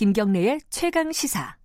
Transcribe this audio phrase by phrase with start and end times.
[0.00, 1.56] 김경래의 최강 시사.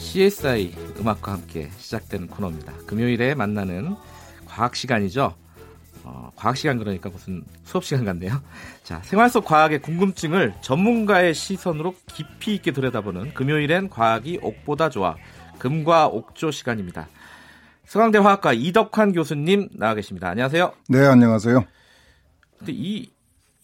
[0.00, 2.72] CSI 음악과 함께 시작되는 코너입니다.
[2.88, 3.94] 금요일에 만나는
[4.46, 5.41] 과학 시간이죠.
[6.04, 8.40] 어, 과학 시간 그러니까 무슨 수업 시간 같네요.
[8.82, 15.16] 자, 생활 속 과학의 궁금증을 전문가의 시선으로 깊이 있게 들여다보는 금요일엔 과학이 옥보다 좋아
[15.58, 17.08] 금과 옥조 시간입니다.
[17.86, 20.28] 서강대 화학과 이덕환 교수님 나와 계십니다.
[20.28, 20.72] 안녕하세요.
[20.88, 21.64] 네, 안녕하세요.
[22.58, 23.10] 근데 이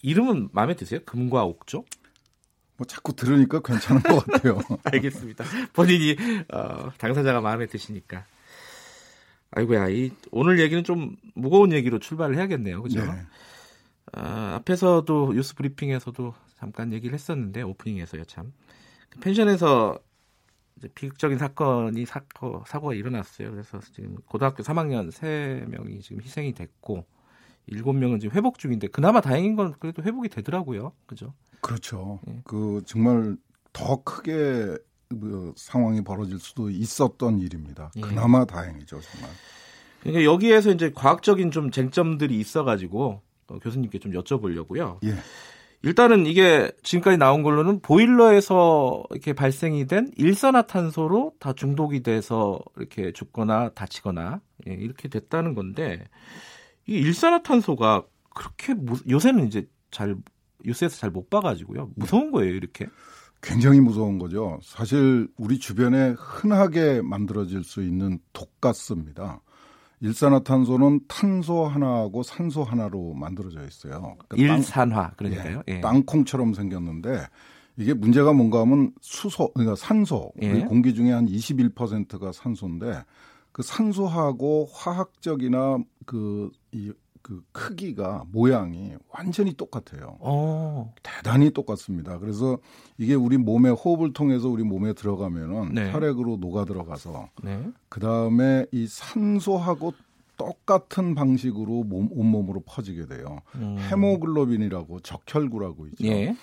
[0.02, 1.00] 이름은 마음에 드세요?
[1.04, 1.84] 금과 옥조?
[2.76, 4.60] 뭐 자꾸 들으니까 괜찮은 것 같아요.
[4.84, 5.44] 알겠습니다.
[5.72, 6.16] 본인이
[6.52, 8.24] 어, 당사자가 마음에 드시니까.
[9.50, 13.00] 아이고야, 이 오늘 얘기는 좀 무거운 얘기로 출발을 해야겠네요, 그죠?
[13.00, 13.10] 네.
[14.16, 18.52] 어, 앞에서도 뉴스 브리핑에서도 잠깐 얘기를 했었는데 오프닝에서요, 참.
[19.08, 19.98] 그 펜션에서
[20.94, 23.50] 비극적인 사건이 사고, 사고가 일어났어요.
[23.50, 27.04] 그래서 지금 고등학교 3학년 3명이 지금 희생이 됐고
[27.70, 30.92] 7명은 지금 회복 중인데 그나마 다행인 건 그래도 회복이 되더라고요.
[31.06, 31.34] 그죠?
[31.60, 32.20] 그렇죠.
[32.28, 32.40] 예.
[32.44, 33.36] 그 정말
[33.72, 37.90] 더 크게 그 상황이 벌어질 수도 있었던 일입니다.
[37.96, 38.00] 예.
[38.00, 39.30] 그나마 다행이죠, 정말.
[40.00, 44.98] 그러니까 여기에서 이제 과학적인 좀 쟁점들이 있어가지고 어, 교수님께 좀 여쭤보려고요.
[45.04, 45.14] 예.
[45.82, 53.70] 일단은 이게 지금까지 나온 걸로는 보일러에서 이렇게 발생이 된 일산화탄소로 다 중독이 돼서 이렇게 죽거나
[53.70, 56.04] 다치거나 예, 이렇게 됐다는 건데
[56.86, 58.02] 이 일산화탄소가
[58.34, 58.74] 그렇게
[59.08, 60.16] 요새는 이제 잘
[60.64, 62.86] 뉴스에서 잘 못 봐가지고요 무서운 거예요 이렇게.
[63.40, 64.58] 굉장히 무서운 거죠.
[64.62, 69.40] 사실 우리 주변에 흔하게 만들어질 수 있는 독가스입니다.
[70.00, 74.16] 일산화탄소는 탄소 하나하고 산소 하나로 만들어져 있어요.
[74.28, 75.62] 그러니까 일산화 그러니까요.
[75.68, 75.80] 예, 예.
[75.80, 77.26] 땅콩처럼 생겼는데
[77.76, 80.60] 이게 문제가 뭔가 하면 수소 그러니까 산소 예.
[80.64, 83.04] 공기 중에 한 21%가 산소인데
[83.52, 86.92] 그 산소하고 화학적이나 그 이
[87.28, 90.16] 그 크기가 모양이 완전히 똑같아요.
[90.20, 90.24] 오.
[90.28, 90.94] 어.
[91.02, 92.18] 대단히 똑같습니다.
[92.18, 92.56] 그래서
[92.96, 95.92] 이게 우리 몸의 호흡을 통해서 우리 몸에 들어가면은 네.
[95.92, 97.70] 혈액으로 녹아 들어가서 네.
[97.90, 99.92] 그 다음에 이 산소하고
[100.38, 103.40] 똑같은 방식으로 몸, 온몸으로 퍼지게 돼요.
[103.56, 103.76] 음.
[103.78, 106.06] 헤모글로빈이라고 적혈구라고 있죠.
[106.06, 106.34] 예.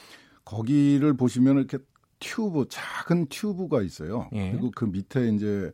[0.44, 1.80] 거기를 보시면 이렇게
[2.20, 4.30] 튜브 작은 튜브가 있어요.
[4.34, 4.52] 예.
[4.52, 5.72] 그리고 그 밑에 이제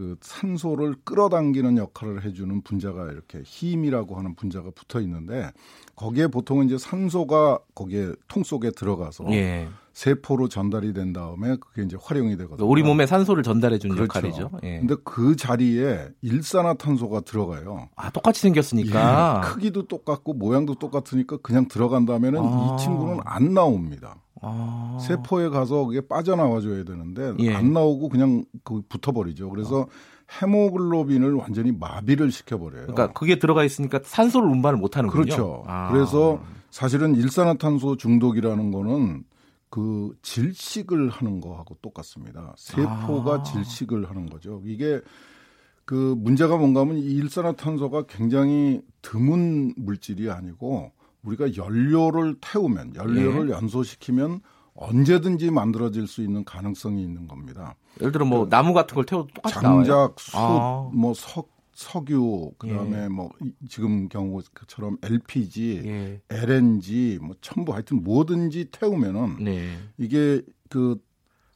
[0.00, 5.50] 그 산소를 끌어당기는 역할을 해주는 분자가 이렇게 힘이라고 하는 분자가 붙어 있는데
[5.94, 9.68] 거기에 보통은 이제 산소가 거기에 통 속에 들어가서 예.
[9.92, 12.66] 세포로 전달이 된 다음에 그게 이제 활용이 되거든요.
[12.66, 14.18] 우리 몸에 산소를 전달해 주는 그렇죠.
[14.18, 14.50] 역할이죠.
[14.62, 14.78] 예.
[14.78, 17.90] 근데 그 자리에 일산화탄소가 들어가요.
[17.94, 19.42] 아, 똑같이 생겼으니까.
[19.44, 19.48] 예.
[19.50, 22.76] 크기도 똑같고 모양도 똑같으니까 그냥 들어간다면은 아.
[22.78, 24.16] 이 친구는 안 나옵니다.
[24.40, 24.98] 아.
[25.00, 27.54] 세포에 가서 그게 빠져나와 줘야 되는데 예.
[27.54, 29.50] 안 나오고 그냥 그 붙어버리죠.
[29.50, 29.86] 그래서
[30.40, 32.86] 헤모글로빈을 완전히 마비를 시켜버려요.
[32.86, 35.22] 그러니까 그게 들어가 있으니까 산소를 운반을 못하는군요.
[35.22, 35.64] 그렇죠.
[35.66, 35.90] 아.
[35.92, 36.40] 그래서
[36.70, 39.24] 사실은 일산화탄소 중독이라는 거는
[39.68, 42.54] 그 질식을 하는 거하고 똑같습니다.
[42.56, 43.42] 세포가 아.
[43.42, 44.62] 질식을 하는 거죠.
[44.64, 45.00] 이게
[45.84, 50.92] 그 문제가 뭔가 하면 이 일산화탄소가 굉장히 드문 물질이 아니고
[51.22, 53.52] 우리가 연료를 태우면 연료를 예.
[53.52, 54.40] 연소시키면
[54.74, 57.74] 언제든지 만들어질 수 있는 가능성이 있는 겁니다.
[58.00, 60.14] 예를 들어 뭐 그 나무 같은 걸 태워도 똑같이 장작, 나와요?
[60.16, 60.90] 숯, 아.
[60.92, 63.08] 뭐 석, 석유, 그다음에 예.
[63.08, 63.30] 뭐
[63.68, 66.20] 지금 경우처럼 LPG, 예.
[66.30, 69.76] LNG, 뭐 첨부 하여튼 뭐든지 태우면은 네.
[69.98, 70.98] 이게 그,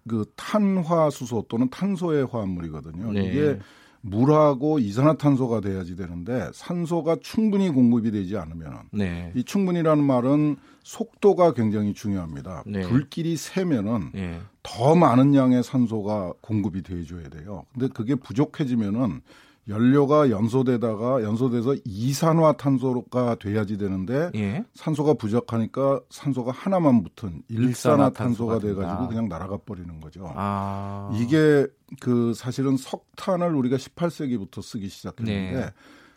[0.08, 3.12] 그 탄화수소 또는 탄소의 화합물이거든요.
[3.12, 3.24] 네.
[3.24, 3.58] 이게
[4.06, 9.32] 물하고 이산화탄소가 돼야지 되는데 산소가 충분히 공급이 되지 않으면 네.
[9.34, 12.64] 이 충분이라는 말은 속도가 굉장히 중요합니다.
[12.66, 12.82] 네.
[12.82, 14.40] 불길이 세면은 네.
[14.62, 17.64] 더 많은 양의 산소가 공급이 돼줘야 돼요.
[17.72, 19.22] 근데 그게 부족해지면은
[19.68, 24.64] 연료가 연소되다가 연소돼서 이산화탄소가 돼야지 되는데 예.
[24.74, 30.30] 산소가 부족하니까 산소가 하나만 붙은 일산화탄소가 돼가지고 그냥 날아가 버리는 거죠.
[30.34, 31.10] 아.
[31.14, 31.66] 이게
[32.00, 35.70] 그 사실은 석탄을 우리가 18세기부터 쓰기 시작했는데 네.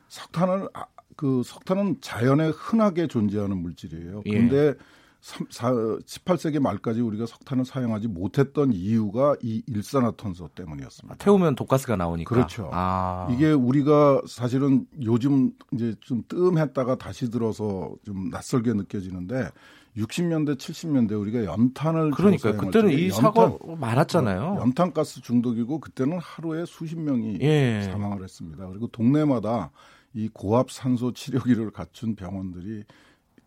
[0.09, 0.85] 석탄을 아,
[1.15, 4.23] 그 석탄은 자연에 흔하게 존재하는 물질이에요.
[4.23, 4.73] 그런데 예.
[5.21, 11.17] 18세기 말까지 우리가 석탄을 사용하지 못했던 이유가 이 일산화탄소 때문이었습니다.
[11.17, 12.33] 태우면 독가스가 나오니까.
[12.33, 12.69] 그렇죠.
[12.71, 13.27] 아.
[13.31, 19.49] 이게 우리가 사실은 요즘 이제 좀 뜸했다가 다시 들어서 좀 낯설게 느껴지는데
[19.97, 24.57] 60년대, 70년대 우리가 연탄을 그러니까 그때는 이 사고 많았잖아요.
[24.61, 27.81] 연탄 가스 중독이고 그때는 하루에 수십 명이 예.
[27.91, 28.67] 사망을 했습니다.
[28.67, 29.71] 그리고 동네마다
[30.13, 32.83] 이 고압 산소 치료기를 갖춘 병원들이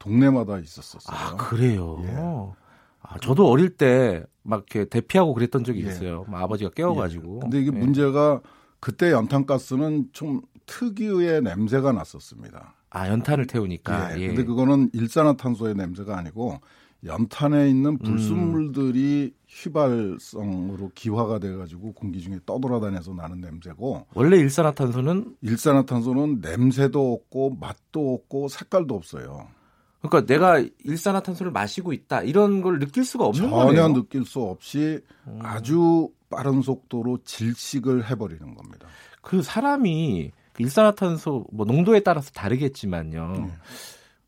[0.01, 1.17] 동네마다 있었었어요.
[1.17, 2.03] 아 그래요.
[2.05, 2.17] 예.
[3.03, 5.89] 아, 저도 어릴 때 막 이렇게 대피하고 그랬던 적이 예.
[5.89, 6.25] 있어요.
[6.29, 6.35] 예.
[6.35, 7.37] 아버지가 깨워가지고.
[7.37, 7.41] 예.
[7.41, 7.79] 근데 이게 예.
[7.79, 8.41] 문제가
[8.81, 12.75] 그때 연탄가스는 좀 특유의 냄새가 났었습니다.
[12.91, 14.19] 아 연탄을 태우니까.
[14.19, 14.23] 예.
[14.23, 14.27] 예.
[14.29, 16.59] 근데 그거는 일산화탄소의 냄새가 아니고
[17.05, 19.41] 연탄에 있는 불순물들이 음.
[19.49, 28.49] 휘발성으로 기화가 돼가지고 공기 중에 떠돌아다녀서 나는 냄새고 원래 일산화탄소는 일산화탄소는 냄새도 없고 맛도 없고
[28.49, 29.49] 색깔도 없어요.
[30.01, 33.83] 그러니까 내가 일산화탄소를 마시고 있다 이런 걸 느낄 수가 없는 전혀 거네요.
[33.83, 35.39] 전혀 느낄 수 없이 음.
[35.43, 38.89] 아주 빠른 속도로 질식을 해버리는 겁니다.
[39.21, 43.33] 그 사람이 그 일산화탄소 뭐 농도에 따라서 다르겠지만요.
[43.37, 43.53] 네.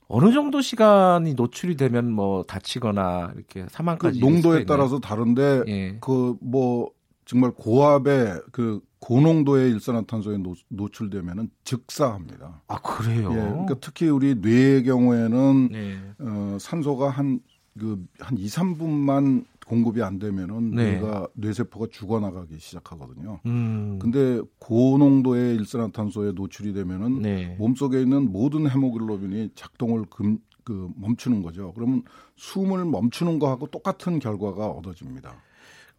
[0.09, 5.97] 어느 정도 시간이 노출이 되면 뭐 다치거나 이렇게 사망까지 그 농도에 따라서 다른데 예.
[6.01, 6.91] 그뭐
[7.33, 10.37] 정말 고압의 그 고농도의 일산화탄소에
[10.69, 12.61] 노, 출되면은 즉사합니다.
[12.69, 13.31] 아 그래요?
[13.31, 15.99] 예, 그러니까 특히 우리 뇌의 경우에는 네.
[16.19, 17.41] 어, 산소가 한
[17.79, 18.07] 그한
[18.37, 20.93] 그, 2, 3분만 공급이 안 되면은 네.
[20.93, 23.41] 뇌가 뇌세포가 죽어나가기 시작하거든요.
[23.47, 23.99] 음.
[23.99, 27.57] 근데 고농도의 일산화탄소에 노출이 되면은 네.
[27.59, 31.73] 몸속에 있는 모든 헤모글로빈이 작동을 금, 그 멈추는 거죠.
[31.73, 32.03] 그러면
[32.37, 35.35] 숨을 멈추는 거하고 똑같은 결과가 얻어집니다.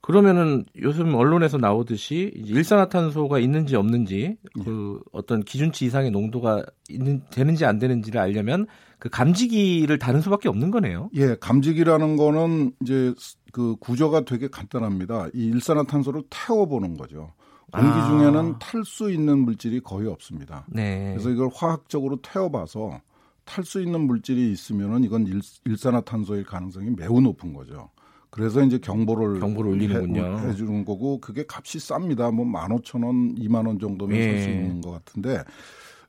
[0.04, 4.36] 그러면은 요즘 언론에서 나오듯이 일산화탄소가 있는지 없는지
[4.66, 8.68] 그 어떤 기준치 이상의 농도가 있는 되는지 안 되는지를 알려면
[9.00, 11.10] 그 감지기를 다는 수밖에 없는 거네요.
[11.16, 13.14] 예, 감지기라는 거는 이제
[13.54, 15.30] 그 구조가 되게 간단합니다.
[15.34, 17.32] 이 일산화탄소를 태워 보는 거죠.
[17.72, 18.10] 공기 아.
[18.10, 20.66] 중에는 탈 수 있는 물질이 거의 없습니다.
[20.68, 21.14] 네.
[21.14, 23.00] 그래서 이걸 화학적으로 태워 봐서
[23.46, 27.90] 탈 수 있는 물질이 있으면은 이건 일, 일산화탄소일 가능성이 매우 높은 거죠.
[28.33, 30.39] 그래서 이제 경보를 경보를 울리는군요.
[30.39, 32.33] 해, 주는 거고 그게 값이 쌉니다.
[32.33, 34.31] 뭐 15,000원, 2만 원 정도면 예.
[34.31, 35.44] 살수 있는 것 같은데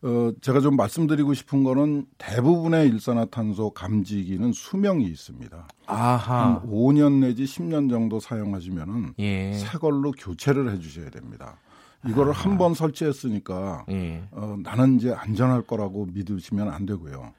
[0.00, 5.68] 어 제가 좀 말씀드리고 싶은 거는 대부분의 일산화탄소 감지기는 수명이 있습니다.
[5.84, 6.60] 아하.
[6.62, 9.52] 한 5년 내지 10년 정도 사용하시면은 예.
[9.52, 11.58] 새 걸로 교체를 해 주셔야 됩니다.
[12.08, 14.22] 이거를 한번 설치했으니까 예.
[14.30, 17.34] 어, 나는 이제 안전할 거라고 믿으시면 안 되고요.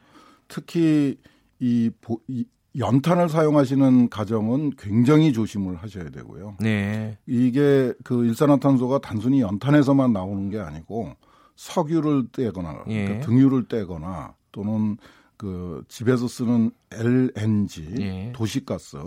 [0.48, 1.18] 특히
[1.60, 2.46] 이, 보, 이
[2.78, 6.58] 연탄을 사용하시는 가정은 굉장히 조심을 하셔야 되고요.
[6.60, 7.18] 네.
[7.26, 11.14] 이게 그 일산화탄소가 단순히 연탄에서만 나오는 게 아니고
[11.56, 13.06] 석유를 떼거나 예.
[13.06, 14.98] 그러니까 등유를 떼거나 또는
[15.38, 18.32] 그 집에서 쓰는 LNG 예.
[18.34, 18.98] 도시가스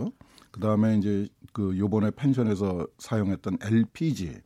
[0.51, 4.37] 그다음에 이제 그 요번에 펜션에서 사용했던 LPG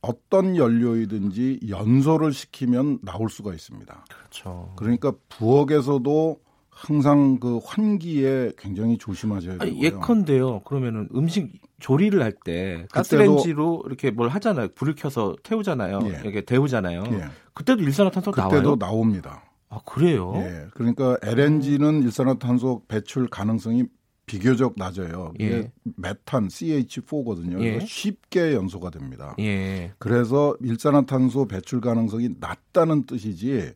[0.00, 4.04] 어떤 연료이든지 연소를 시키면 나올 수가 있습니다.
[4.08, 4.72] 그렇죠.
[4.76, 6.43] 그러니까 부엌에서도
[6.74, 9.80] 항상 그 환기에 굉장히 조심하셔야 되고요.
[9.82, 10.60] 예컨대요.
[10.60, 14.68] 그러면은 음식 조리를 할 때 가스레인지로 이렇게 뭘 하잖아요.
[14.74, 16.00] 불을 켜서 태우잖아요.
[16.04, 16.20] 예.
[16.22, 17.04] 이렇게 데우잖아요.
[17.12, 17.24] 예.
[17.54, 18.62] 그때도 일산화탄소 그때도 나와요?
[18.62, 19.44] 그때도 나옵니다.
[19.70, 20.32] 아 그래요?
[20.36, 20.66] 예.
[20.74, 23.84] 그러니까 LNG는 일산화탄소 배출 가능성이
[24.26, 25.32] 비교적 낮아요.
[25.38, 25.72] 이게 예.
[25.96, 27.60] 메탄 CH4거든요.
[27.62, 27.80] 예.
[27.80, 29.34] 쉽게 연소가 됩니다.
[29.38, 29.92] 예.
[29.98, 33.72] 그래서 일산화탄소 배출 가능성이 낮다는 뜻이지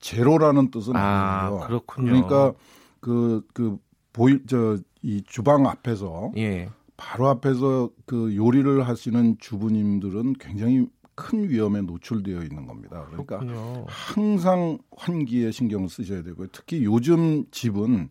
[0.00, 1.60] 제로라는 뜻은 아, 아니에요.
[1.66, 2.06] 그렇군요.
[2.06, 2.52] 그러니까
[3.00, 3.78] 그, 그,
[4.12, 6.68] 보일, 저, 이 주방 앞에서 예.
[6.96, 13.04] 바로 앞에서 그 요리를 하시는 주부님들은 굉장히 큰 위험에 노출되어 있는 겁니다.
[13.06, 13.84] 그러니까 그렇군요.
[13.88, 16.48] 항상 환기에 신경을 쓰셔야 되고요.
[16.52, 18.08] 특히 요즘 집은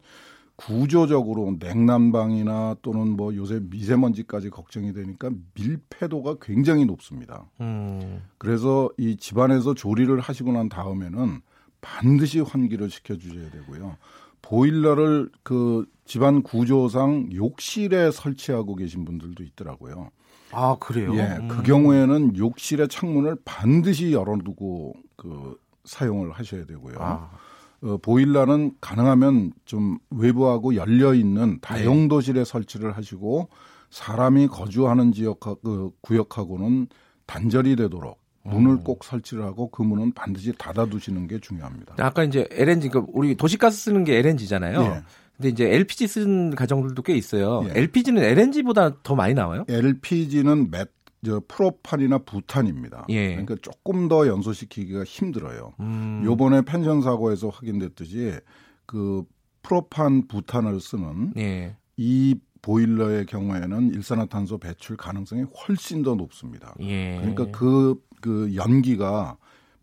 [0.56, 7.50] 구조적으로 냉난방이나 또는 뭐 요새 미세먼지까지 걱정이 되니까 밀폐도가 굉장히 높습니다.
[7.62, 8.22] 음.
[8.38, 11.42] 그래서 이 집안에서 조리를 하시고 난 다음에는
[11.82, 13.98] 반드시 환기를 시켜주셔야 되고요.
[14.42, 20.10] 보일러를 그 집안 구조상 욕실에 설치하고 계신 분들도 있더라고요.
[20.52, 21.14] 아 그래요?
[21.16, 21.48] 예, 그 음.
[21.48, 26.96] 그 경우에는 욕실의 창문을 반드시 열어두고 그 사용을 하셔야 되고요.
[27.00, 27.30] 아.
[27.82, 32.46] 어, 보일러는 가능하면 좀 외부하고 열려 있는 다용도실에 네.
[32.46, 33.50] 설치를 하시고
[33.90, 36.88] 사람이 거주하는 지역 그 구역하고는
[37.26, 38.84] 단절이 되도록 문을 음.
[38.84, 41.96] 꼭 설치를 하고 그 문은 반드시 닫아두시는 게 중요합니다.
[41.98, 44.82] 아까 이제 LNG, 그 우리 도시가스 쓰는 게 LNG잖아요.
[44.82, 45.02] 예.
[45.38, 47.64] 근데 이제 LPG 쓰는 가정들도 꽤 있어요.
[47.66, 47.80] 예.
[47.80, 49.66] LPG는 LNG보다 더 많이 나와요?
[49.70, 50.90] LPG는 맷,
[51.26, 53.06] 저 프로판이나 부탄입니다.
[53.10, 53.30] 예.
[53.30, 55.74] 그러니까 조금 더 연소시키기가 힘들어요.
[55.80, 56.22] 음.
[56.26, 58.34] 요번에 펜션 사고에서 확인됐듯이
[58.86, 59.24] 그
[59.62, 61.76] 프로판 부탄을 쓰는 예.
[61.98, 66.76] 이 보일러의 경우에는 일산화탄소 배출 가능성이 훨씬 더 높습니다.
[66.82, 67.18] 예.
[67.20, 69.38] 그러니까 그 그 연기가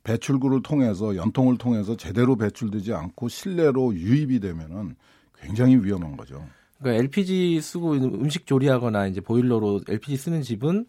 [0.04, 4.94] 배출구를 통해서 연통을 통해서 제대로 배출되지 않고 실내로 유입이 되면은
[5.40, 6.46] 굉장히 위험한 거죠.
[6.78, 10.86] 그러니까 LPG 쓰고 음식 조리하거나 이제 보일러로 LPG 쓰는 집은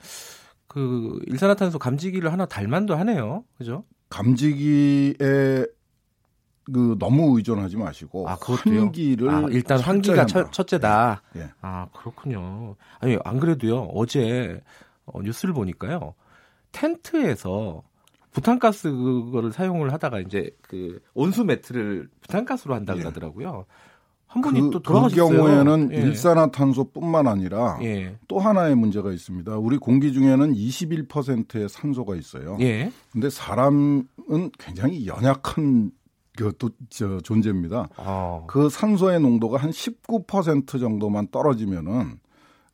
[0.67, 3.43] 그 일산화탄소 감지기를 하나 달만도 하네요.
[3.57, 3.83] 그죠?
[4.09, 5.65] 감지기에
[6.73, 11.21] 그 너무 의존하지 마시고 아, 환기를 아, 일단 환기가 첫, 첫째다.
[11.37, 11.49] 예.
[11.61, 12.75] 아 그렇군요.
[12.99, 14.61] 아니 안 그래도요 어제
[15.05, 16.13] 어, 뉴스를 보니까요
[16.71, 17.83] 텐트에서
[18.31, 23.03] 부탄가스 그거를 사용을 하다가 이제 그 온수 매트를 부탄가스로 한다고 예.
[23.03, 23.65] 하더라고요.
[24.27, 25.29] 한 분이 그, 또 돌아가셨어요.
[25.29, 25.97] 그 경우에는 예.
[25.97, 28.17] 일산화탄소뿐만 아니라 예.
[28.27, 29.57] 또 하나의 문제가 있습니다.
[29.57, 32.57] 우리 공기 중에는 21%의 산소가 있어요.
[32.59, 32.91] 예.
[33.11, 34.05] 근데 사람은
[34.59, 35.96] 굉장히 연약한 그
[36.57, 37.89] 또 저 존재입니다.
[37.97, 38.43] 아.
[38.47, 42.19] 그 산소의 농도가 한 19% 정도만 떨어지면은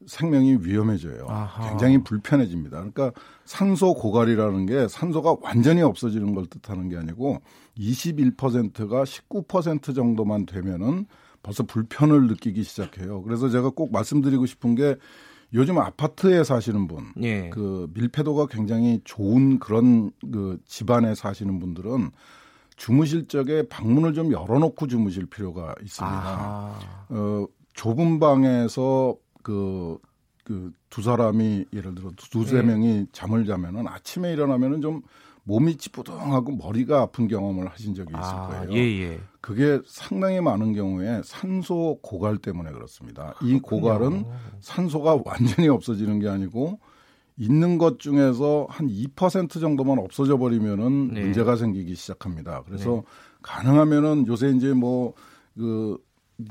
[0.05, 1.25] 생명이 위험해져요.
[1.29, 1.69] 아하.
[1.69, 2.77] 굉장히 불편해집니다.
[2.77, 3.11] 그러니까
[3.45, 7.41] 산소 고갈이라는 게 산소가 완전히 없어지는 걸 뜻하는 게 아니고
[7.77, 11.05] 21%가 19% 정도만 되면은
[11.41, 13.21] 벌써 불편을 느끼기 시작해요.
[13.23, 14.95] 그래서 제가 꼭 말씀드리고 싶은 게
[15.53, 17.49] 요즘 아파트에 사시는 분, 예.
[17.49, 22.09] 그 밀폐도가 굉장히 좋은 그런 그 집안에 사시는 분들은
[22.75, 26.79] 주무실 적에 방문을 좀 열어놓고 주무실 필요가 있습니다.
[27.09, 29.97] 어, 좁은 방에서 그,
[30.43, 32.67] 그 두 사람이 예를 들어 두세 네.
[32.67, 35.01] 명이 잠을 자면은 아침에 일어나면은 좀
[35.41, 38.71] 몸이 찌뿌둥하고 머리가 아픈 경험을 하신 적이 있을 아, 거예요.
[38.73, 39.19] 예, 예.
[39.41, 43.33] 그게 상당히 많은 경우에 산소 고갈 때문에 그렇습니다.
[43.39, 43.55] 그렇군요.
[43.55, 44.25] 이 고갈은
[44.59, 46.79] 산소가 완전히 없어지는 게 아니고
[47.37, 51.21] 있는 것 중에서 한 2% 정도만 없어져 버리면은 네.
[51.21, 52.63] 문제가 생기기 시작합니다.
[52.65, 53.01] 그래서 네.
[53.41, 55.97] 가능하면은 요새 이제 뭐그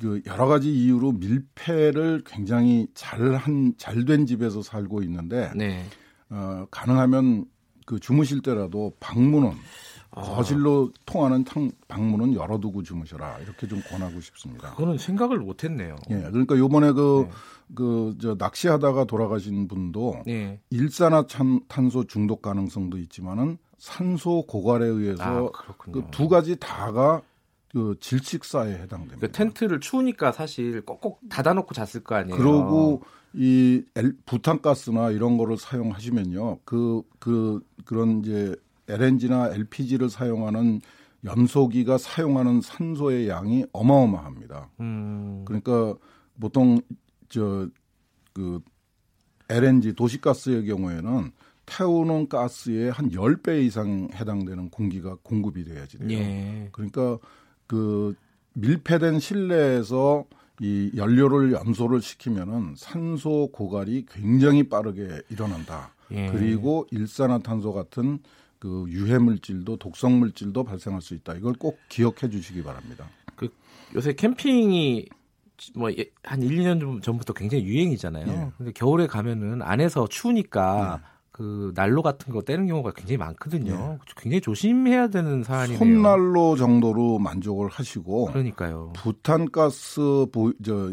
[0.01, 5.85] 그 여러 가지 이유로 밀폐를 굉장히 잘한 잘된 집에서 살고 있는데 네.
[6.31, 7.47] 어, 가능하면
[7.87, 9.55] 그 주무실 때라도 방문은 아.
[10.13, 14.71] 거실로 통하는 탕, 방문은 열어두고 주무셔라 이렇게 좀 권하고 싶습니다.
[14.71, 15.97] 그거는 생각을 못했네요.
[16.11, 17.33] 예, 그러니까 요번에 그 네.
[17.75, 20.61] 그저 낚시하다가 돌아가신 분도 네.
[20.71, 27.23] 일산화탄소 중독 가능성도 있지만은 산소 고갈에 의해서 아, 그두 가지 다가
[27.73, 29.19] 그 질식사에 해당됩니다.
[29.19, 32.37] 그 텐트를 추우니까 사실 꼭꼭 닫아놓고 잤을 거 아니에요.
[32.37, 33.03] 그러고
[33.33, 36.59] 이 엘, 부탄가스나 이런 거를 사용하시면요.
[36.65, 38.55] 그, 그, 그런 이제
[38.93, 40.81] LNG나 LPG를 사용하는
[41.25, 44.71] 연소기가 사용하는 산소의 양이 어마어마합니다.
[44.81, 45.43] 음.
[45.45, 45.95] 그러니까
[46.41, 46.81] 보통
[47.29, 48.61] 저그
[49.49, 51.33] LNG 도시가스의 경우에는
[51.67, 56.11] 태우는 가스의 한 10배 이상 해당되는 공기가 공급이 돼야지 돼요.
[56.11, 56.69] 예.
[56.73, 57.19] 그러니까
[57.67, 58.15] 그
[58.55, 60.25] 밀폐된 실내에서
[60.61, 65.95] 이 연료를 연소를 시키면은 산소 고갈이 굉장히 빠르게 일어난다.
[66.11, 66.31] 예.
[66.31, 68.19] 그리고 일산화탄소 같은
[68.63, 71.35] 그 유해 물질도 독성 물질도 발생할 수 있다.
[71.35, 73.09] 이걸 꼭 기억해 주시기 바랍니다.
[73.35, 73.53] 그
[73.93, 75.09] 요새 캠핑이
[75.75, 78.29] 뭐한 1, 2년 전부터 굉장히 유행이잖아요.
[78.29, 78.53] 예.
[78.57, 81.07] 근데 겨울에 가면은 안에서 추우니까 예.
[81.33, 83.73] 그 난로 같은 거 떼는 경우가 굉장히 많거든요.
[83.75, 83.99] 네.
[84.17, 85.79] 굉장히 조심해야 되는 사안이네요.
[85.79, 88.93] 손난로 정도로 만족을 하시고 그러니까요.
[88.95, 90.93] 부탄가스 보, 저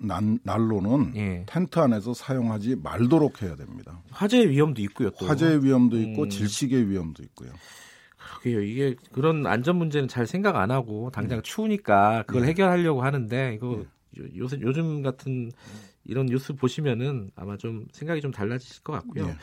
[0.00, 1.44] 난, 난로는 예.
[1.46, 4.02] 텐트 안에서 사용하지 말도록 해야 됩니다.
[4.10, 5.10] 화재 위험도 있고요.
[5.10, 5.26] 또.
[5.26, 6.28] 화재 위험도 있고 음.
[6.30, 7.50] 질식의 위험도 있고요.
[8.16, 8.62] 그게요.
[8.62, 11.42] 이게 그런 안전 문제는 잘 생각 안 하고 당장 음.
[11.42, 12.48] 추우니까 그걸 네.
[12.48, 13.84] 해결하려고 하는데 이거
[14.16, 14.24] 네.
[14.36, 15.52] 요새 요즘 같은
[16.04, 19.26] 이런 뉴스 보시면은 아마 좀 생각이 좀 달라지실 것 같고요.
[19.26, 19.36] 네.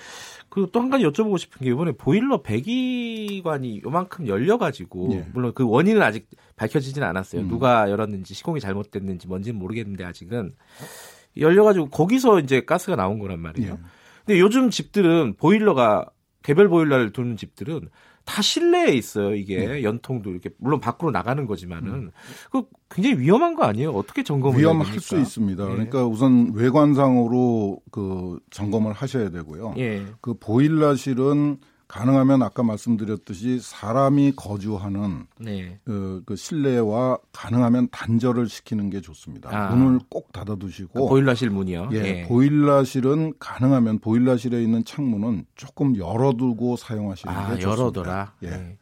[0.50, 5.28] 그리고 또 한 가지 여쭤보고 싶은 게 이번에 보일러 배기관이 요만큼 열려가지고 네.
[5.34, 7.42] 물론 그 원인은 아직 밝혀지진 않았어요.
[7.42, 7.48] 음.
[7.48, 10.56] 누가 열었는지 시공이 잘못됐는지 뭔지는 모르겠는데 아직은
[11.38, 13.76] 열려가지고 거기서 이제 가스가 나온 거란 말이에요.
[13.76, 13.80] 네.
[14.26, 16.10] 근데 요즘 집들은 보일러가
[16.48, 17.90] 개별 보일러를 두는 집들은
[18.24, 19.36] 다 실내에 있어요.
[19.36, 19.84] 이게 네.
[19.84, 22.12] 연통도 이렇게 물론 밖으로 나가는 거지만은 음.
[22.50, 23.92] 그 굉장히 위험한 거 아니에요?
[23.92, 25.66] 어떻게 점검을 위험할 수 있습니다.
[25.66, 25.70] 네.
[25.70, 29.74] 그러니까 우선 외관상으로 그 점검을 하셔야 되고요.
[29.78, 30.06] 예.
[30.22, 35.80] 그 보일러실은 가능하면 아까 말씀드렸듯이 사람이 거주하는 네.
[35.86, 39.50] 그, 그 실내와 가능하면 단절을 시키는 게 좋습니다.
[39.52, 39.74] 아.
[39.74, 41.90] 문을 꼭 닫아두시고 아, 보일러실 문이요.
[41.94, 47.70] 예, 예, 보일러실은 가능하면 보일러실에 있는 창문은 조금 열어두고 사용하시는 아, 게 좋습니다.
[47.82, 48.34] 열어둬라.
[48.44, 48.48] 예.
[48.48, 48.52] 예.
[48.52, 48.78] 그러니까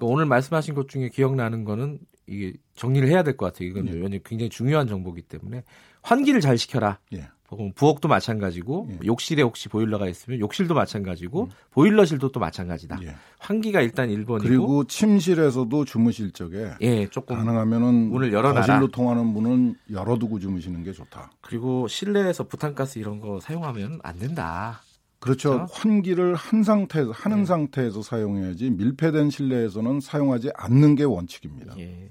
[0.00, 3.68] 오늘 말씀하신 것 중에 기억나는 거는 이게 정리를 해야 될 것 같아요.
[3.68, 4.20] 이건 예.
[4.24, 5.62] 굉장히 중요한 정보기 때문에
[6.02, 6.98] 환기를 잘 시켜라.
[7.14, 7.28] 예.
[7.74, 8.98] 부엌도 마찬가지고 예.
[9.06, 11.50] 욕실에 혹시 보일러가 있으면 욕실도 마찬가지고 음.
[11.70, 12.98] 보일러실도 또 마찬가지다.
[13.02, 13.14] 예.
[13.38, 18.60] 환기가 일단 1번이고 그리고 침실에서도 주무실 적에 예, 조금 가능하면은 문을 열어놔라.
[18.66, 21.30] 거실로 통하는 문은 열어두고 주무시는 게 좋다.
[21.40, 24.82] 그리고 실내에서 부탄가스 이런 거 사용하면 안 된다.
[25.18, 25.52] 그렇죠.
[25.52, 25.72] 그렇죠?
[25.72, 27.44] 환기를 한 상태에서 하는 네.
[27.46, 31.74] 상태에서 사용해야지 밀폐된 실내에서는 사용하지 않는 게 원칙입니다.
[31.78, 32.10] 예.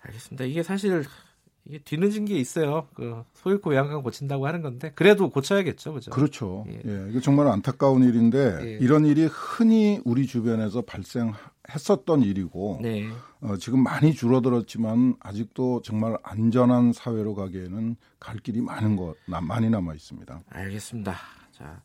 [0.00, 0.44] 알겠습니다.
[0.46, 1.04] 이게 사실
[1.64, 2.88] 이게 뒤늦은 게 있어요.
[2.94, 6.10] 그 소잃고 외양간 고친다고 하는 건데 그래도 고쳐야겠죠, 그죠?
[6.10, 6.64] 그렇죠.
[6.68, 8.78] 예, 예 이게 정말 안타까운 일인데 예.
[8.80, 11.32] 이런 일이 흔히 우리 주변에서 발생
[11.70, 13.08] 했었던 일이고 네.
[13.40, 19.94] 어, 지금 많이 줄어들었지만 아직도 정말 안전한 사회로 가기에는 갈 길이 많은 것 많이 남아
[19.94, 20.42] 있습니다.
[20.50, 21.16] 알겠습니다.
[21.52, 21.82] 자.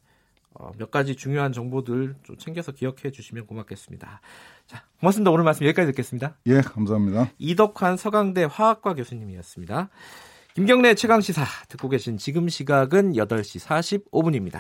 [0.60, 4.22] 어, 몇 가지 중요한 정보들 좀 챙겨서 기억해 주시면 고맙겠습니다.
[4.68, 5.32] 자, 고맙습니다.
[5.32, 6.36] 오늘 말씀 여기까지 듣겠습니다.
[6.46, 7.32] 예, 감사합니다.
[7.38, 9.90] 이덕환 서강대 화학과 교수님이었습니다.
[10.54, 13.66] 김경래 최강 시사 듣고 계신 지금 시각은 8시
[14.12, 14.60] 45분입니다.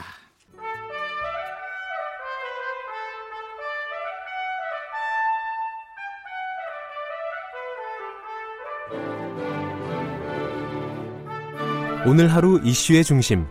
[12.05, 13.45] 오늘 하루 이슈의 중심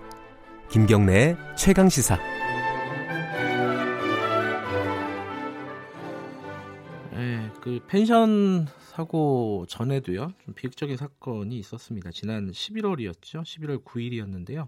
[0.70, 2.18] 김경래의 최강 시사
[7.88, 12.10] 펜션 사고 전에도요 좀 비극적인 사건이 있었습니다.
[12.10, 13.42] 지난 11월이었죠.
[13.42, 14.66] 11월 9일이었는데요.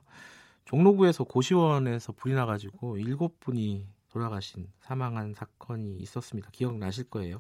[0.67, 6.51] 종로구에서 고시원에서 불이 나가지고 7분이 돌아가신 사망한 사건이 있었습니다.
[6.53, 7.39] 기억나실 거예요.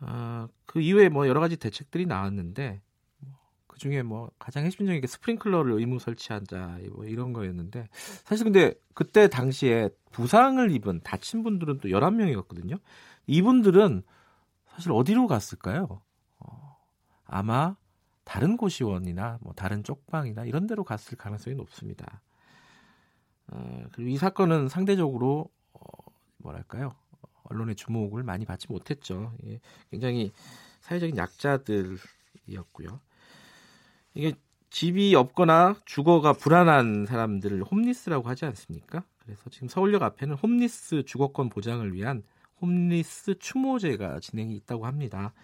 [0.00, 2.80] 아, 그 이후에 뭐 여러 가지 대책들이 나왔는데
[3.18, 7.88] 뭐그 중에 뭐 가장 핵심적인 게 스프링클러를 의무 설치한자 뭐 이런 거였는데
[8.24, 12.80] 사실 근데 그때 당시에 부상을 입은 다친 분들은 또 11명이었거든요.
[13.28, 14.02] 이분들은
[14.74, 16.02] 사실 어디로 갔을까요?
[16.38, 16.76] 어,
[17.24, 17.76] 아마
[18.24, 22.22] 다른 고시원이나 뭐 다른 쪽방이나 이런 데로 갔을 가능성이 높습니다.
[23.48, 25.80] 어, 그리고 이 사건은 상대적으로 어,
[26.38, 26.90] 뭐랄까요?
[27.44, 29.32] 언론의 주목을 많이 받지 못했죠.
[29.46, 30.32] 예, 굉장히
[30.80, 33.00] 사회적인 약자들이었고요.
[34.14, 34.34] 이게
[34.70, 39.04] 집이 없거나 주거가 불안한 사람들을 홈리스라고 하지 않습니까?
[39.18, 42.22] 그래서 지금 서울역 앞에는 홈리스 주거권 보장을 위한
[42.64, 45.34] 홈리스 추모제가 진행이 있다고 합니다.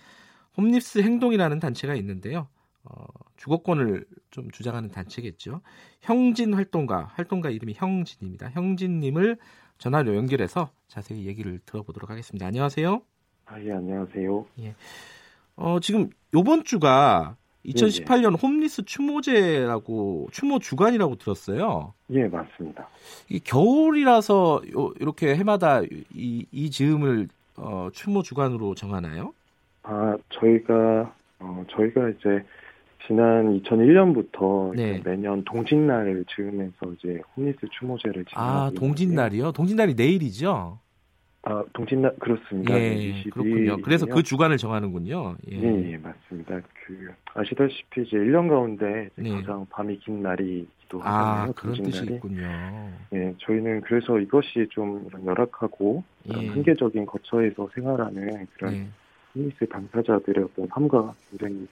[0.56, 2.48] 홈리스 행동이라는 단체가 있는데요.
[2.84, 3.04] 어,
[3.36, 5.60] 주거권을 좀 주장하는 단체겠죠.
[6.00, 8.50] 형진 활동가, 활동가 이름이 형진입니다.
[8.50, 9.36] 형진님을
[9.76, 12.46] 전화로 연결해서 자세히 얘기를 들어보도록 하겠습니다.
[12.46, 13.02] 안녕하세요.
[13.44, 14.46] 아, 예, 안녕하세요.
[14.60, 14.74] 예.
[15.56, 21.92] 어, 지금 요번 주가 2018년 네, 홈리스 추모제라고 추모 주간이라고 들었어요.
[22.10, 22.88] 예, 맞습니다.
[23.28, 29.34] 이 겨울이라서 요, 이렇게 해마다 이, 이 즈음을 어, 추모 주간으로 정하나요?
[29.82, 32.44] 아, 저희가 어, 저희가 이제
[33.06, 35.00] 지난 2001년부터 네.
[35.04, 39.52] 매년 동짓날을 즈음해서 이제 홈리스 추모제를 진행하고 아, 동짓날이요?
[39.52, 40.78] 동짓날이 내일이죠?
[41.42, 42.78] 아, 동짓날 그렇습니다.
[42.78, 43.78] 예, 그렇군요.
[43.78, 45.36] 그래서 그 주간을 정하는군요.
[45.50, 45.56] 예.
[45.56, 46.60] 예, 예, 맞습니다.
[46.86, 49.30] 그 아시다시피 이제 1년 가운데 네.
[49.30, 51.52] 가장 밤이 긴 날이기도 아, 하잖아요.
[51.54, 52.90] 그런 뜻이 있군요.
[53.14, 56.48] 예, 저희는 그래서 이것이 좀 열악하고 예.
[56.48, 58.86] 한계적인 거처에서 생활하는 그런 예.
[59.34, 61.66] 홈리스 당사자들의 어떤 삶과 굉장히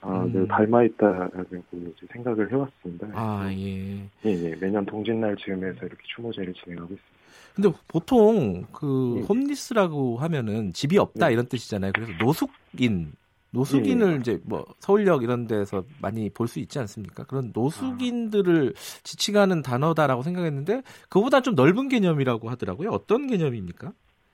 [0.00, 0.32] 아, 음.
[0.32, 3.06] 늘 닮아 있다라고 이제 생각을 해왔습니다.
[3.12, 4.00] 아, 예.
[4.24, 4.56] 예, 예.
[4.60, 7.15] 매년 동짓날 즈음에서 이렇게 추모제를 진행하고 있습니다.
[7.54, 9.26] 근데 보통 그 네.
[9.26, 11.32] 홈리스라고 하면은 집이 없다 네.
[11.32, 11.92] 이런 뜻이잖아요.
[11.94, 13.12] 그래서 노숙인
[13.52, 14.16] 노숙인을 네.
[14.20, 17.24] 이제 뭐 서울역 이런 데서 많이 볼 수 있지 않습니까?
[17.24, 22.90] 그런 노숙인들을 지칭하는 단어다라고 생각했는데 그보다 좀 넓은 개념이라고 하더라고요.
[22.90, 23.92] 어떤 개념입니까?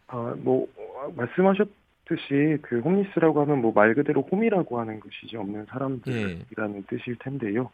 [0.09, 0.67] 아, 뭐
[1.15, 6.83] 말씀하셨듯이 그 홈리스라고 하면 뭐 말 그대로 홈이라고 하는 것이지 없는 사람들이라는 네.
[6.89, 7.71] 뜻일 텐데요.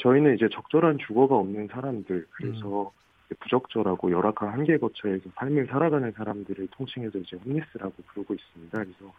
[0.00, 3.00] 저희는 이제 적절한 주거가 없는 사람들 그래서 음.
[3.38, 8.78] 부적절하고 열악한 한계 거처에서 삶을 살아가는 사람들을 통칭해서 이제 홈리스라고 부르고 있습니다.
[8.78, 9.14] 그래서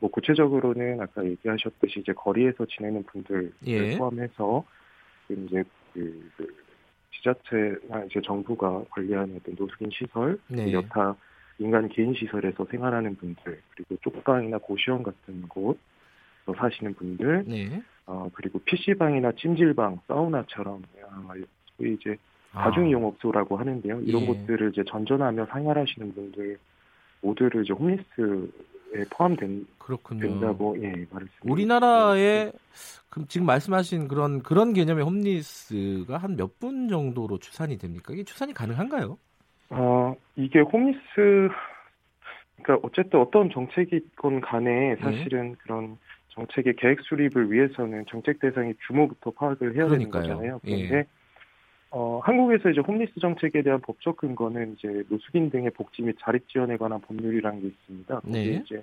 [0.00, 3.96] 뭐 구체적으로는 아까 얘기하셨듯이 이제 거리에서 지내는 분들 예.
[3.96, 4.64] 포함해서
[5.28, 6.64] 이제 그, 그
[7.12, 10.72] 지자체나 이제 정부가 관리하는 어떤 노숙인 시설, 네.
[10.72, 11.16] 여타
[11.58, 15.78] 인간 개인 시설에서 생활하는 분들, 그리고 쪽방이나 고시원 같은 곳
[16.56, 17.82] 사시는 분들, 네.
[18.06, 21.34] 어, 그리고 PC방이나 찜질방, 사우나처럼 아,
[21.80, 22.16] 이제
[22.54, 24.00] 다중 이용업소라고 하는데요.
[24.02, 24.26] 이런 예.
[24.26, 26.58] 곳들을 이제 전전하며 생활하시는 분들
[27.20, 30.20] 모두를 이제 홈리스에 포함된 그렇군요.
[30.20, 31.28] 된다고 예 말했습니다.
[31.42, 32.52] 우리나라에
[33.10, 38.12] 그럼 지금 말씀하신 그런 그런 개념의 홈리스가 한 몇 분 정도로 추산이 됩니까?
[38.12, 39.18] 이게 추산이 가능한가요?
[39.70, 41.48] 어 이게 홈리스
[42.62, 44.96] 그러니까 어쨌든 어떤 정책이건 간에 예.
[45.02, 45.54] 사실은 예.
[45.58, 45.98] 그런
[46.30, 49.90] 정책의 계획 수립을 위해서는 정책 대상의 규모부터 파악을 해야 그러니까요.
[49.90, 50.60] 되는 거잖아요.
[50.64, 51.06] 그런데 예.
[51.96, 56.76] 어, 한국에서 이제 홈리스 정책에 대한 법적 근거는 이제 노숙인 등의 복지 및 자립 지원에
[56.76, 58.20] 관한 법률이라는 게 있습니다.
[58.24, 58.62] 네.
[58.64, 58.82] 이제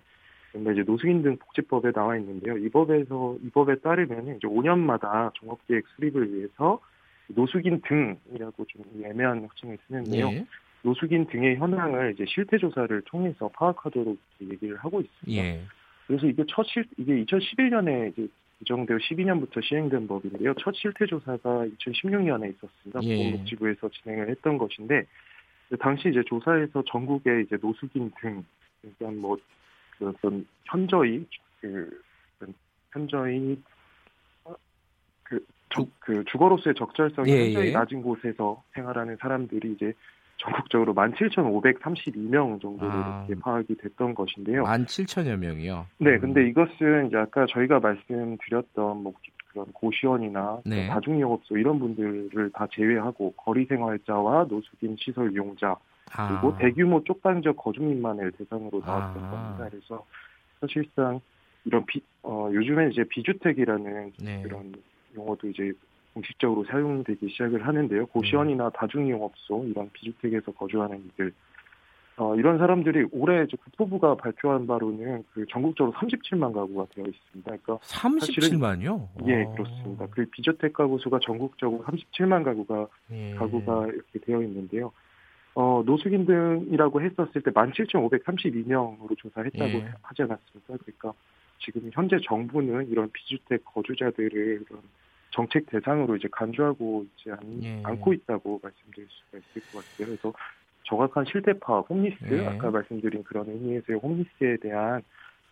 [0.56, 2.58] 이제 노숙인 등 복지법에 나와 있는데요.
[2.58, 6.80] 이 법에서 이 법에 따르면 이제 5년마다 종합계획 수립을 위해서
[7.28, 10.30] 노숙인 등이라고 좀 애매한 호칭을 쓰는데요.
[10.30, 10.45] 네.
[10.84, 15.43] 노숙인 등의 현황을 이제 실태 조사를 통해서 파악하도록 얘기를 하고 있습니다.
[15.43, 15.62] 예.
[16.08, 18.28] 그래서 이게 첫 실, 이게 2011년에 이제
[18.62, 20.54] 규정되어 12년부터 시행된 법인데요.
[20.56, 23.00] 첫 실태 조사가 2016년에 있었습니다.
[23.04, 23.17] 예.
[23.17, 25.06] 보건복지부에서 진행을 했던 것인데
[25.80, 28.43] 당시 이제 조사에서 전국의 이제 노숙인 등
[28.82, 29.38] 그러니까 뭐
[30.02, 31.26] 어떤 현저히
[31.60, 32.02] 그
[32.91, 33.62] 현저히
[35.24, 37.71] 그, 저, 그 주거로서의 적절성이 예, 굉장히 예.
[37.71, 39.93] 낮은 곳에서 생활하는 사람들이 이제
[40.41, 43.25] 전국적으로 17,532명 정도로 아.
[43.27, 44.63] 이렇게 파악이 됐던 것인데요.
[44.63, 45.86] 17,000여 명이요?
[45.99, 49.13] 네, 근데 이것은 이제 아까 저희가 말씀드렸던 뭐
[49.51, 50.88] 그런 고시원이나 네.
[50.88, 55.75] 다중영업소 이런 분들을 다 제외하고 거리 생활자와 노숙인 시설 이용자
[56.06, 56.58] 그리고 아.
[56.58, 59.30] 대규모 쪽방적 거주민만을 대상으로 나왔던 아.
[59.30, 59.69] 겁니다.
[59.69, 60.06] 그래서
[60.60, 61.19] 사실상
[61.65, 64.41] 이런 비, 어, 요즘엔 이제 비주택이라는 네.
[64.41, 64.73] 그런
[65.15, 65.71] 용어도 이제
[66.13, 68.08] 공식적으로 사용되기 시작을 하는데요.
[68.08, 68.71] 고시원이나 음.
[68.74, 71.34] 다중이용업소 이런 비주택에서 거주하는 이들
[72.17, 77.58] 어, 이런 사람들이 올해 국토부가 발표한 바로는 그 전국적으로 37만 가구가 되어 있습니다.
[77.63, 79.08] 그러니까 37만요?
[79.28, 80.08] 예, 그렇습니다.
[80.12, 83.34] 그 비주택 가구 수가 전국적으로 37만 가구가 예.
[83.36, 84.91] 가구가 이렇게 되어 있는데요.
[85.56, 89.91] 어, 노숙인 등이라고 했었을 때 17,532명으로 조사했다고 예.
[90.02, 90.78] 하지 않았습니까?
[90.78, 91.13] 그러니까
[91.60, 94.82] 지금 현재 정부는 이런 비주택 거주자들을 이런
[95.32, 97.82] 정책 대상으로 이제 간주하고 있지 않, 예.
[97.84, 100.08] 않고 있다고 말씀드릴 수가 있을 것 같아요.
[100.08, 100.34] 그래서
[100.84, 102.46] 정확한 실태 파악, 홈리스 예.
[102.46, 105.02] 아까 말씀드린 그런 의미에서의 홈리스에 대한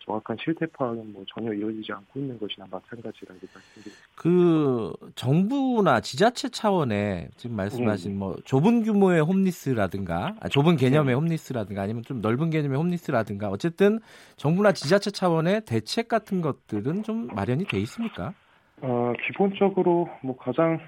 [0.04, 4.02] 정확한 실태 파악은 뭐 전혀 이루어지지 않고 있는 것이나 마찬가지라고 말씀드립니다.
[4.14, 8.18] 그 정부나 지자체 차원의 지금 말씀하신 네.
[8.18, 11.14] 뭐 좁은 규모의 홈리스라든가 아, 좁은 개념의 네.
[11.14, 14.00] 홈리스라든가 아니면 좀 넓은 개념의 홈리스라든가 어쨌든
[14.36, 18.34] 정부나 지자체 차원의 대책 같은 것들은 좀 마련이 돼 있습니까?
[18.82, 20.80] 어, 기본적으로 뭐 가장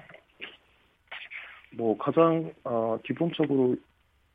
[1.75, 3.75] 뭐 가장 어, 기본적으로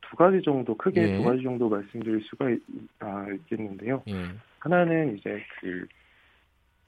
[0.01, 1.17] 두 가지 정도 크게 예.
[1.17, 2.61] 두 가지 정도 말씀드릴 수가 있,
[2.99, 4.01] 아, 있겠는데요.
[4.07, 4.13] 예.
[4.59, 5.85] 하나는 이제 그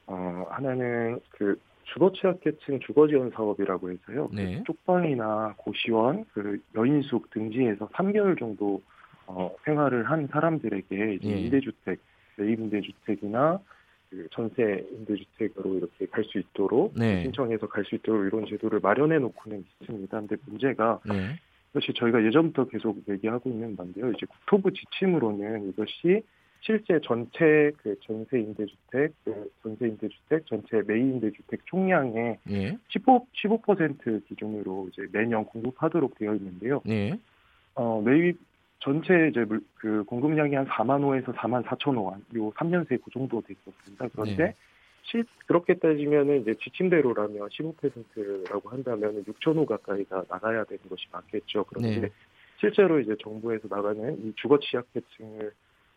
[0.08, 4.30] 어, 하나는 그 주거 취약계층 주거 지원 사업이라고 해서요.
[4.34, 4.58] 네.
[4.58, 8.82] 그 쪽방이나 고시원, 그 여인숙 등지에서 3개월 정도
[9.28, 11.38] 어, 생활을 한 사람들에게 이제 예.
[11.40, 12.00] 임대주택,
[12.40, 13.60] 임대주택이나
[14.12, 17.24] 그 전세 임대주택으로 이렇게 갈 수 있도록 네.
[17.24, 20.20] 신청해서 갈 수 있도록 이런 제도를 마련해 놓고는 있습니다.
[20.20, 21.40] 근데 문제가 네.
[21.74, 24.12] 사실 저희가 예전부터 계속 얘기하고 있는 건데요.
[24.12, 26.22] 이제 국토부 지침으로는 이것이
[26.60, 32.78] 실제 전체 그 전세 임대주택, 그 전세 임대주택, 전체 매입 임대주택 총량의 예.
[32.90, 36.82] 15 15% 기준으로 이제 매년 공급하도록 되어 있는데요.
[36.90, 37.18] 예.
[37.74, 38.38] 어, 매입
[38.82, 43.42] 전체 이제 그 공급량이 한 4만 호에서 4만 4천 호, 요 3년 새 그 정도
[43.42, 44.08] 돼 있었습니다.
[44.14, 44.56] 그런데 네.
[45.04, 51.64] 실, 그렇게 따지면은 이제 지침대로라면 15%라고 한다면 6천 호 가까이가 나가야 되는 것이 맞겠죠.
[51.66, 52.10] 그런데 네.
[52.60, 55.52] 실제로 이제 정부에서 나가는 이 주거 취약계층을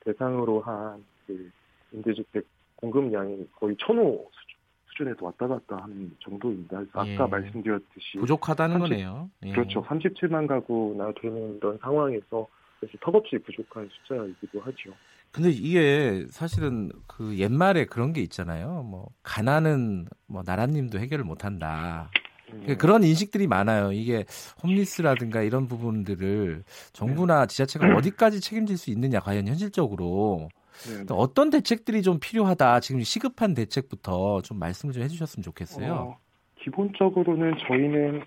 [0.04, 1.50] 대상으로 한 그
[1.92, 2.44] 임대주택
[2.76, 4.30] 공급량이 거의 천호
[4.88, 6.82] 수준에서 왔다 갔다 하는 정도입니다.
[6.92, 7.16] 아까 예.
[7.16, 9.30] 말씀드렸듯이 부족하다는 30, 거네요.
[9.44, 9.52] 예.
[9.52, 9.82] 그렇죠.
[9.82, 12.46] 37만 가구나 되는 이런 상황에서
[12.84, 14.94] 사실 턱없이 부족한 숫자이기도 하죠.
[15.30, 18.84] 근데 이게 사실은 그 옛말에 그런 게 있잖아요.
[18.84, 22.10] 뭐 가난은 뭐 나라님도 해결을 못한다.
[22.52, 22.76] 음.
[22.78, 23.90] 그런 인식들이 많아요.
[23.92, 24.24] 이게
[24.62, 27.46] 홈리스라든가 이런 부분들을 정부나 네.
[27.48, 30.48] 지자체가 어디까지 책임질 수 있느냐 과연 현실적으로
[30.86, 31.04] 네.
[31.10, 32.80] 어떤 대책들이 좀 필요하다.
[32.80, 35.92] 지금 시급한 대책부터 좀 말씀을 좀 해주셨으면 좋겠어요.
[35.92, 36.18] 어,
[36.62, 38.22] 기본적으로는 저희는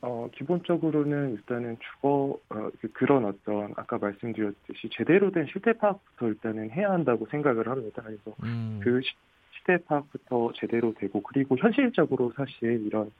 [0.00, 6.70] 어, 기본적으로는 일단은 주거, 어, 그, 그런 어떤, 아까 말씀드렸듯이 제대로 된 실태 파악부터 일단은
[6.70, 8.02] 해야 한다고 생각을 합니다.
[8.04, 8.80] 그래서 음.
[8.82, 9.10] 그 시,
[9.52, 13.10] 실태 파악부터 제대로 되고, 그리고 현실적으로 사실 이런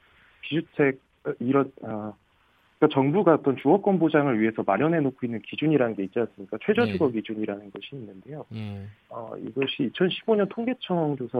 [0.41, 2.13] 비주택, 어, 이런, 어,
[2.79, 6.57] 그러니까 정부가 어떤 주거권 보장을 위해서 마련해 놓고 있는 기준이라는 게 있지 않습니까?
[6.65, 7.13] 최저주거 네.
[7.13, 8.45] 기준이라는 것이 있는데요.
[8.49, 8.85] 네.
[9.09, 11.37] 어, 이것이 2015년 통계청 조사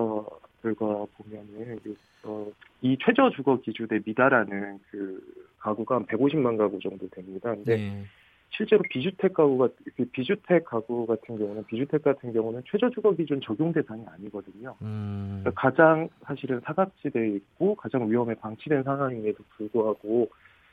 [0.62, 1.80] 결과 보면은
[2.26, 2.46] 어,
[2.82, 5.22] 이 최저주거 기준에 미달하는 그
[5.60, 7.56] 가구가 한 150만 가구 정도 됩니다.
[7.56, 8.04] 근데 네.
[8.50, 14.04] 실제로 비주택 가구가 그 비주택 가구 같은 경우는 비주택 같은 경우는 최저주거 기준 적용 대상이
[14.08, 14.76] 아니거든요.
[14.82, 15.40] 음.
[15.42, 20.30] 그러니까 가장 사실은 사각지대에 있고 가장 위험에 방치된 상황임에도 불구하고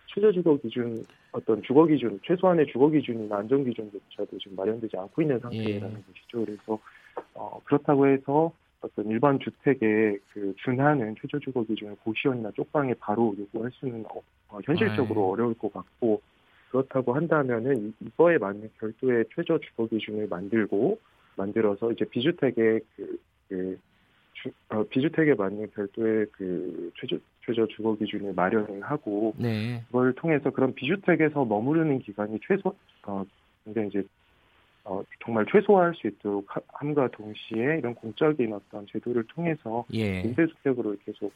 [0.07, 5.99] 최저주거 기준 어떤 주거 기준 최소한의 주거 기준이나 안전 기준조차도 지금 마련되지 않고 있는 상태라는
[5.99, 6.03] 예.
[6.03, 6.45] 것이죠.
[6.45, 6.79] 그래서
[7.35, 13.71] 어, 그렇다고 해서 어떤 일반 주택에 그 준하는 최저 주거 기준을 고시원이나 쪽방에 바로 요구할
[13.75, 15.33] 수는 어, 어 현실적으로 아, 예.
[15.33, 16.21] 어려울 것 같고
[16.71, 20.99] 그렇다고 한다면은 이거에 맞는 별도의 최저 주거 기준을 만들고
[21.37, 23.79] 만들어서 이제 비주택의 그, 그
[24.42, 29.83] 주, 어, 비주택에 맞는 별도의 그 최저 최저 주거 기준을 마련을 하고 네.
[29.87, 33.25] 그걸 통해서 그런 비주택에서 머무르는 기간이 최소 어
[33.64, 34.03] 근데 이제
[34.85, 40.20] 어 정말 최소화할 수 있도록 함과 동시에 이런 공적인 어떤 제도를 통해서 예.
[40.20, 41.33] 임대주택으로 계속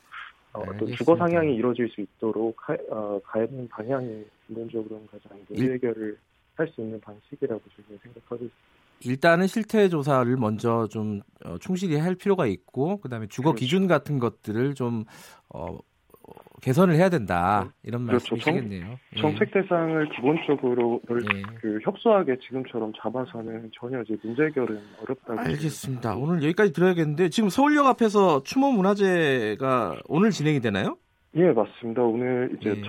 [0.52, 6.18] 어, 떤 주거 상향이 이루어질 수 있도록 가, 어, 가는 방향이 근본적으로는 가장 문제 해결을
[6.56, 8.79] 할 수 있는 방식이라고 저는 생각하고 있습니다.
[9.04, 13.60] 일단은 실태 조사를 먼저 좀 어, 충실히 할 필요가 있고 그다음에 주거 그렇죠.
[13.60, 15.04] 기준 같은 것들을 좀
[15.48, 15.78] 어,
[16.60, 17.88] 개선을 해야 된다 네.
[17.88, 18.34] 이런 그렇죠.
[18.34, 18.98] 말씀이시겠네요.
[19.18, 21.42] 정, 정책 대상을 기본적으로 예.
[21.60, 25.40] 그 협소하게 지금처럼 잡아서는 전혀 이제 문제 해결은 어렵다고.
[25.40, 26.16] 알겠습니다.
[26.16, 30.98] 오늘 여기까지 들어야겠는데 지금 서울역 앞에서 추모 문화제가 오늘 진행이 되나요?
[31.36, 32.02] 예 맞습니다.
[32.02, 32.82] 오늘 이제 예.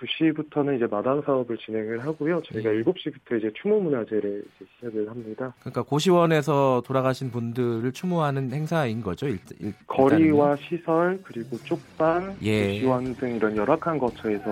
[0.00, 2.42] 2시부터는 이제 마당 사업을 진행을 하고요.
[2.42, 2.82] 저희가 네.
[2.82, 5.54] 7시부터 이제 추모 문화제를 이제 시작을 합니다.
[5.60, 9.28] 그러니까 고시원에서 돌아가신 분들을 추모하는 행사인 거죠.
[9.28, 12.74] 일, 일, 거리와 시설 그리고 쪽방, 예.
[12.74, 14.44] 고시원 등 이런 열악한 거처에서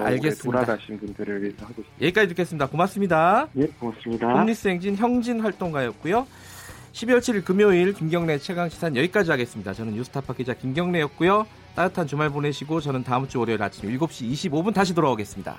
[0.42, 2.04] 돌아가신 분들을 위해서 하고 있습니다.
[2.04, 2.68] 여기까지 듣겠습니다.
[2.68, 3.48] 고맙습니다.
[3.56, 4.32] 예, 고맙습니다.
[4.32, 6.26] 홈리스 행진 형진 활동가였고요.
[6.92, 9.72] 12월 7일 금요일 김경래 최강 시사는 여기까지 하겠습니다.
[9.72, 11.44] 저는 뉴스타파 기자 김경래였고요.
[11.74, 15.56] 따뜻한 주말 보내시고 저는 다음 주 월요일 아침 7시 25분 다시 돌아오겠습니다.